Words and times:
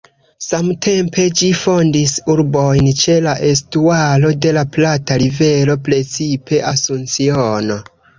Samtempe 0.43 1.25
ĝi 1.41 1.49
fondis 1.57 2.13
urbojn 2.35 2.87
ĉe 3.01 3.17
la 3.25 3.33
estuaro 3.49 4.31
de 4.47 4.53
la 4.57 4.63
Plata-rivero, 4.77 5.77
precipe 5.89 6.63
Asunciono. 6.71 7.77